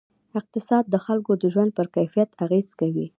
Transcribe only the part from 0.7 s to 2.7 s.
د خلکو د ژوند پر کیفیت اغېز